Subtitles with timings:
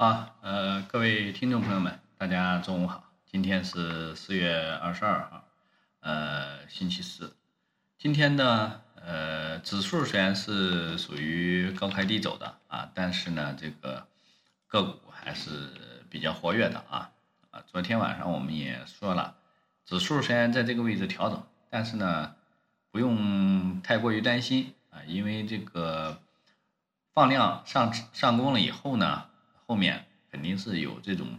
[0.00, 3.02] 好，呃，各位听众朋友们，大家中午好。
[3.26, 5.44] 今天是四月二十二号，
[5.98, 7.34] 呃，星期四。
[7.98, 14.06] 今天呢，呃，指数虽然是属于高开低走的啊，但是呢，这个
[14.68, 15.50] 个股还是
[16.08, 17.10] 比较活跃的啊。
[17.50, 19.34] 啊，昨天晚上我们也说了，
[19.84, 22.36] 指数虽然在这个位置调整，但是呢，
[22.92, 26.22] 不用太过于担心啊，因为这个
[27.12, 29.24] 放量上上攻了以后呢。
[29.68, 31.38] 后面肯定是有这种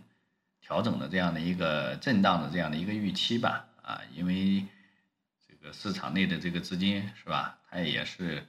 [0.61, 4.63] 调整的这样的一个震荡的这样的一个预期吧，啊，因为
[5.47, 8.47] 这个市场内的这个资金是吧，它也是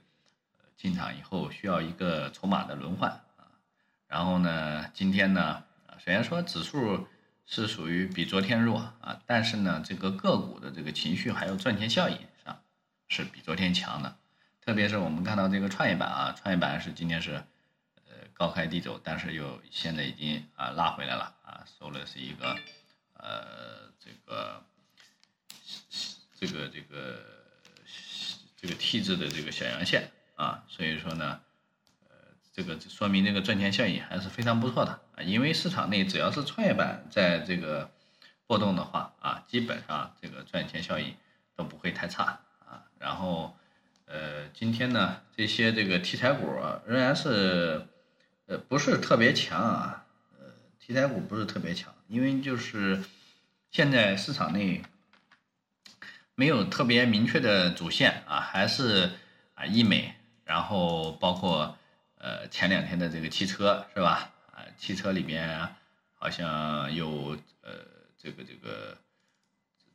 [0.77, 3.49] 进场以后需要一个筹码的轮换啊。
[4.07, 5.63] 然后呢，今天呢，
[5.97, 7.07] 虽然说指数
[7.47, 12.61] 是属于比昨天弱啊，但是呢，这个个股的这个情绪还有赚钱效应上
[13.07, 14.15] 是比昨天强的，
[14.63, 17.43] 特别是我们看到这个创业板啊，创业板是今天是。
[18.41, 22.57] 高开低走，但是又现在已经啊拉回来了啊，收的是一个
[23.13, 24.63] 呃这个
[26.39, 27.19] 这个这个
[28.57, 31.39] 这个 T 字的这个小阳线啊，所以说呢，
[32.09, 32.15] 呃
[32.51, 37.91] 这个说明这个赚钱效应还是非常不错的啊，因为市场内只要是创业板在这个
[38.47, 41.15] 波动的话啊，基本上这个赚钱效应
[41.55, 42.85] 都不会太差啊。
[42.97, 43.55] 然后
[44.05, 46.47] 呃今天呢这些这个题材股
[46.87, 47.85] 仍然是。
[48.51, 50.05] 呃，不是特别强啊，
[50.37, 53.01] 呃，题材股不是特别强，因为就是
[53.71, 54.81] 现在市场内
[56.35, 59.09] 没有特别明确的主线啊，还是
[59.53, 61.77] 啊医美，然后包括
[62.17, 64.33] 呃前两天的这个汽车是吧？
[64.51, 65.73] 啊，汽车里边
[66.15, 67.71] 好像有呃
[68.17, 68.97] 这个这个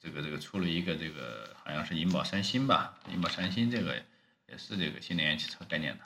[0.01, 4.03] 这个这个出了一个这个好像是银宝三星吧，银宝三星这个
[4.49, 6.05] 也是这个新能源汽车概念的。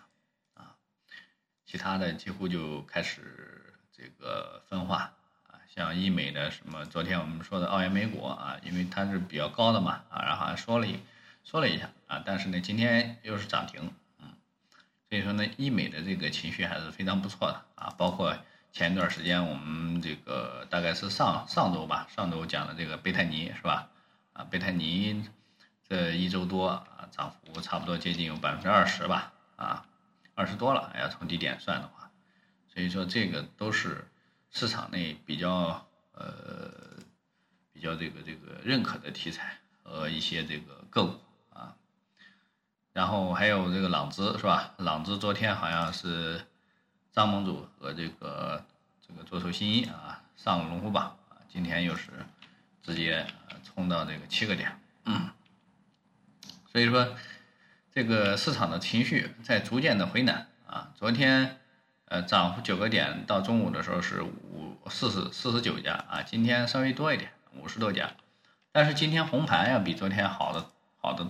[1.70, 5.12] 其他的几乎就开始这个分化
[5.46, 10.98] 啊，像医美的什么，昨天我们说的奥元美股啊，因为它是比较高的嘛啊，然后还说了一
[11.44, 14.34] 说了一下啊，但是呢，今天又是涨停，嗯，
[15.08, 18.36] 所以说呢，医美的这个情绪还是非常不错的啊，包括
[18.72, 23.88] 前一段时间我们这个大概是上上周吧，上周讲的这个贝泰尼是吧？
[24.32, 25.24] 啊，贝泰尼
[25.88, 29.86] 这一周多啊，涨幅差不多接近有百分之二十吧啊。
[30.34, 32.10] 二十多了，要从低点算的话，
[32.72, 34.08] 所以说这个都是
[34.50, 36.98] 市场内比较呃
[37.72, 41.20] 比较这个这个认可的题材和一些这个个股
[41.50, 41.76] 啊，
[42.92, 44.72] 然后还有这个朗姿是吧？
[44.78, 46.46] 朗姿昨天好像是
[47.12, 48.64] 张盟主和这个
[49.06, 52.10] 这个左手新一啊上了龙虎榜啊，今天又是
[52.82, 53.26] 直接
[53.62, 55.28] 冲到这个七个点，嗯，
[56.72, 57.14] 所以说。
[57.92, 61.58] 这个市场的情绪在逐渐的回暖啊，昨天，
[62.04, 68.12] 呃，涨幅九个点，到中午的时候是五四十四十九家啊，今天稍微多一点，五十多家，
[68.70, 70.66] 但是今天红盘要比昨天好的
[71.00, 71.26] 好的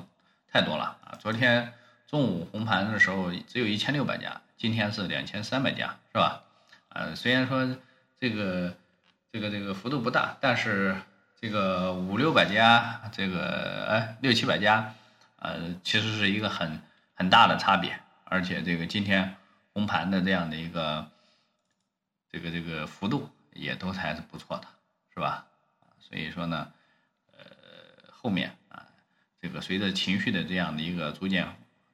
[0.52, 1.72] 太多了啊，昨天
[2.06, 6.42] 中午红盘的时候只有一千六百家，今天是两千三百家，是吧？
[6.90, 7.66] 呃，虽然说
[8.20, 8.74] 这个
[9.32, 10.94] 这个这个幅度不大，但是
[11.40, 14.94] 这个五六百家，这个哎六七百家。
[15.40, 16.82] 呃，其实是一个很
[17.14, 19.36] 很大的差别，而且这个今天
[19.72, 21.10] 红盘的这样的一个
[22.30, 24.68] 这个这个幅度也都还是不错的，
[25.14, 25.46] 是吧？
[25.98, 26.72] 所以说呢，
[27.32, 28.86] 呃，后面啊，
[29.40, 31.46] 这个随着情绪的这样的一个逐渐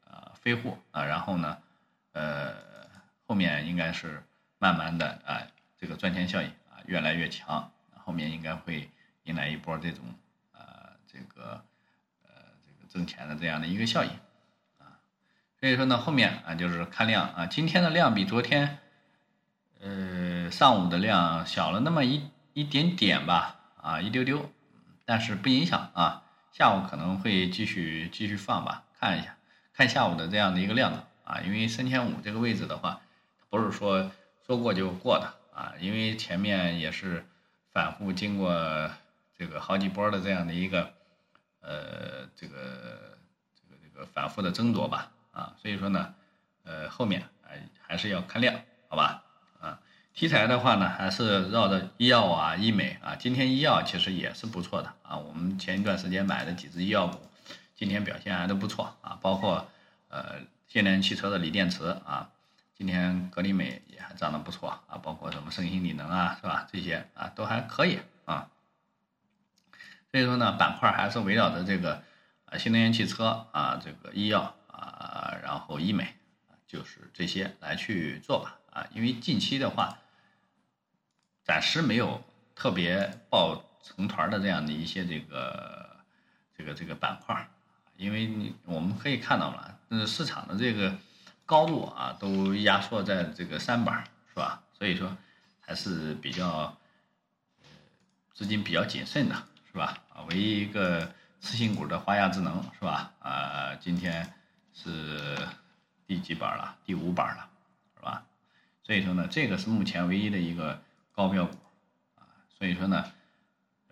[0.05, 1.59] 啊飞护啊，然后呢，
[2.13, 2.53] 呃，
[3.27, 4.25] 后面应该是
[4.59, 5.47] 慢慢的啊，
[5.79, 8.91] 这个赚钱效应啊越来越强，后面应该会
[9.23, 10.05] 迎来一波这种
[10.53, 11.65] 啊这个。
[12.89, 14.11] 挣钱的这样的一个效应，
[14.79, 14.99] 啊，
[15.61, 18.79] 所以说呢，后面啊就是看量啊，今天的量比昨天，
[19.81, 24.51] 呃，上午的量小了那么一一点点吧，啊，一丢丢，
[25.05, 29.37] 但是不影响啊，下午可能会继续继续放吧，看一下，
[29.73, 33.01] 看下午的这样的一个量啊，因为三千五这个位置的话，
[33.51, 34.11] 不是说
[34.47, 37.27] 说过就过的啊，因为前面也是
[37.73, 38.91] 反复经过
[39.39, 40.96] 这个好几波的这样的一个。
[41.67, 43.19] 呃，这个
[43.57, 46.15] 这个这个反复的争夺吧，啊，所以说呢，
[46.63, 47.51] 呃，后面啊
[47.83, 48.55] 还是要看量，
[48.89, 49.25] 好吧，
[49.61, 49.81] 啊，
[50.15, 57.19] 题材的话呢，还是绕着医药啊、医美啊，今天医药其实也是不错的啊，我们前一段时间买的几只医药股，
[57.75, 59.67] 今天表现还都不错啊，包括
[60.09, 60.37] 呃
[60.69, 62.31] 新能源汽车的锂电池啊，
[62.79, 66.69] 今天格力美也还涨得不错啊，包括什么盛鑫锂能啊，是吧？
[66.71, 68.49] 这些啊都还可以啊。
[70.17, 72.03] 所以说呢，板块还是围绕着这个
[72.47, 76.17] 啊，新能源汽车啊，这个医药啊，然后医美，
[76.67, 78.87] 就是这些来去做吧啊。
[78.95, 79.99] 因为近期的话，
[81.45, 82.25] 暂时没有
[82.55, 85.99] 特别爆成团的这样的一些这个
[86.57, 87.47] 这个这个板块，
[87.99, 90.97] 因为你我们可以看到嘛，嗯，市场的这个
[91.45, 94.63] 高度啊都压缩在这个三板，是吧？
[94.73, 95.15] 所以说
[95.61, 96.75] 还是比较
[98.33, 99.37] 资金比较谨慎的，
[99.77, 99.99] 是吧？
[100.09, 101.07] 啊，唯一一个
[101.39, 103.13] 次新股的华亚智能，是吧？
[103.19, 104.33] 啊，今天
[104.73, 105.37] 是
[106.07, 106.75] 第几板了？
[106.87, 107.47] 第五板了，
[107.95, 108.25] 是吧？
[108.83, 110.81] 所以说呢，这个是目前唯一的一个
[111.13, 111.55] 高标股
[112.15, 113.05] 啊，所以说呢，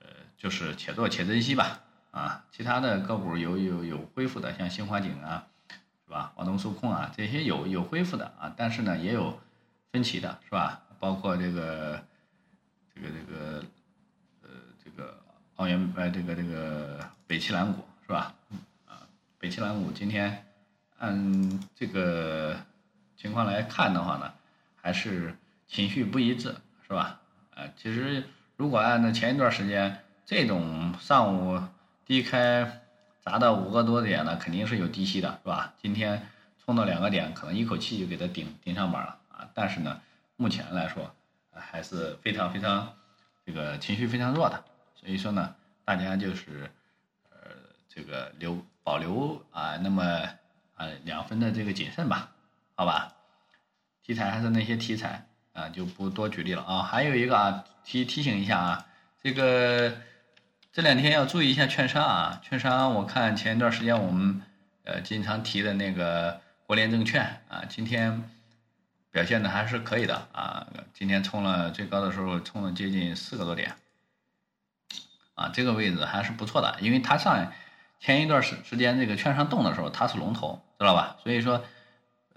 [0.01, 0.07] 呃，
[0.39, 1.83] 就是且做且珍惜吧，
[2.13, 5.47] 啊，其他的个股有有有恢复的，像新华景啊，
[6.07, 6.33] 是吧？
[6.35, 9.39] 华东数控啊，这些有有恢复的啊，但是呢，也有
[9.93, 10.81] 分歧的，是吧？
[10.99, 12.03] 包括这个
[12.95, 13.54] 这个这个
[15.57, 18.35] 奥元呃这个这个北汽蓝谷是吧？
[18.87, 19.03] 啊，
[19.39, 20.45] 北汽蓝谷今天
[20.99, 22.57] 按这个
[23.17, 24.33] 情况来看的话呢。
[24.87, 25.35] 还是
[25.67, 26.55] 情绪不一致，
[26.87, 27.19] 是吧？
[27.55, 28.23] 呃，其实
[28.59, 31.59] 如果按照前一段时间这种上午
[32.05, 32.83] 低开
[33.23, 35.73] 砸到五个多点呢，肯定是有低吸的，是吧？
[35.81, 36.29] 今天
[36.63, 39.49] 冲到两个点，可能一口气就给它顶顶上板了啊！
[39.55, 40.03] 但是呢，
[40.37, 41.11] 目前来说
[41.55, 42.93] 还是非常非常
[43.47, 44.63] 这个情绪非常弱的，
[45.05, 45.55] 所以说呢，
[45.85, 46.71] 大家就是
[47.29, 47.37] 呃
[47.89, 50.03] 这个留保留啊，那么
[50.77, 52.31] 啊两分的这个谨慎吧，
[52.75, 53.13] 好吧？
[54.03, 56.83] 题材还是那些题材啊，就不多举例了啊。
[56.83, 58.87] 还有一个啊，提提醒一下啊，
[59.23, 59.95] 这个
[60.73, 62.41] 这两天要注意一下券商啊。
[62.43, 64.41] 券商我看前一段时间我们
[64.85, 68.31] 呃经常提的那个国联证券啊，今天
[69.11, 70.67] 表现的还是可以的啊。
[70.95, 73.75] 今天冲了最高的时候冲了接近四个多点
[75.35, 77.53] 啊，这个位置还是不错的，因为它上
[78.01, 81.17] 前一段时时间这个券商动的时候它是龙头，知道吧？
[81.23, 81.65] 所以说。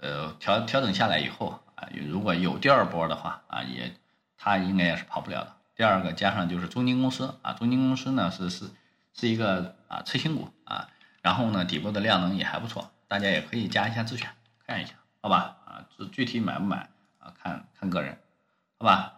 [0.00, 3.92] 呃，调调整下来以后啊，如果有第二波的话啊，也
[4.36, 5.56] 它应该也是跑不了的。
[5.74, 8.70] 第二个加上就是中金公司啊，中金公司呢是是
[9.12, 10.86] 是一个啊次新股啊，
[11.20, 14.30] 然后呢底部的量能也还不错，大家也可以加一下自选
[14.64, 15.56] 看一下，好吧？
[15.66, 18.16] 啊，具体买不买啊，看看个人，
[18.78, 19.14] 好吧？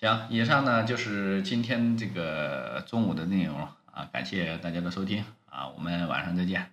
[0.00, 6.70] 行，以上呢就是今天这个中午的内容啊，感谢大家的收听啊，我们晚上再见。